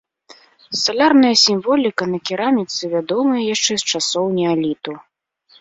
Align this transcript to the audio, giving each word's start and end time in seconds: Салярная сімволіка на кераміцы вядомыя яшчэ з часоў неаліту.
Салярная 0.83 1.31
сімволіка 1.41 2.03
на 2.13 2.19
кераміцы 2.29 2.83
вядомыя 2.95 3.41
яшчэ 3.55 3.73
з 3.83 3.97
часоў 3.97 4.25
неаліту. 4.39 4.91